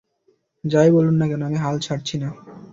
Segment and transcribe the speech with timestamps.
[0.63, 2.29] যাই বলুন না কেন, আমি হাল ছাড়ছি না!